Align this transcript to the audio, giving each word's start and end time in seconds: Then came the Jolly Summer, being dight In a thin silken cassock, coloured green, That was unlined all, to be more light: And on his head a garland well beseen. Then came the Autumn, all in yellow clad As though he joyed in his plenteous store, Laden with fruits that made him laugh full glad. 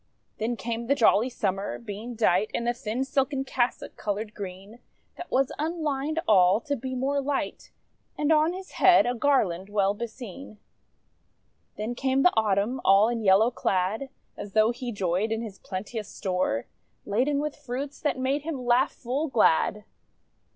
Then 0.39 0.55
came 0.55 0.87
the 0.87 0.95
Jolly 0.95 1.29
Summer, 1.29 1.77
being 1.77 2.15
dight 2.15 2.49
In 2.55 2.67
a 2.67 2.73
thin 2.73 3.03
silken 3.03 3.43
cassock, 3.43 3.95
coloured 3.97 4.33
green, 4.33 4.79
That 5.17 5.29
was 5.29 5.51
unlined 5.59 6.19
all, 6.27 6.59
to 6.61 6.75
be 6.75 6.95
more 6.95 7.21
light: 7.21 7.69
And 8.17 8.31
on 8.31 8.51
his 8.53 8.71
head 8.71 9.05
a 9.05 9.13
garland 9.13 9.69
well 9.69 9.93
beseen. 9.93 10.57
Then 11.77 11.93
came 11.93 12.23
the 12.23 12.33
Autumn, 12.35 12.81
all 12.83 13.09
in 13.09 13.21
yellow 13.21 13.51
clad 13.51 14.09
As 14.35 14.53
though 14.53 14.71
he 14.71 14.91
joyed 14.91 15.31
in 15.31 15.43
his 15.43 15.59
plenteous 15.59 16.07
store, 16.09 16.65
Laden 17.05 17.37
with 17.39 17.55
fruits 17.55 17.99
that 17.99 18.17
made 18.17 18.41
him 18.41 18.65
laugh 18.65 18.93
full 18.93 19.27
glad. 19.27 19.83